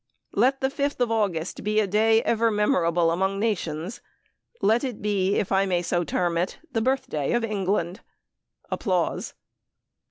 Let 0.33 0.61
the 0.61 0.69
5th 0.69 1.11
August 1.11 1.63
be 1.63 1.79
a 1.79 1.85
day 1.85 2.23
ever 2.23 2.49
memorable 2.49 3.11
among 3.11 3.39
nations. 3.39 4.01
Let 4.59 4.83
it 4.83 4.99
be, 4.99 5.35
if 5.35 5.51
I 5.51 5.67
may 5.67 5.83
so 5.83 6.03
term 6.03 6.39
it, 6.39 6.57
the 6.71 6.81
birthday 6.81 7.33
of 7.33 7.43
England. 7.43 8.01